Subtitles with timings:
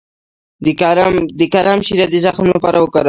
[1.39, 2.99] د کرم شیره د زخم لپاره وکاروئ